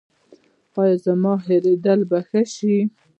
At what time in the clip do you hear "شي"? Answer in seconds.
2.55-2.75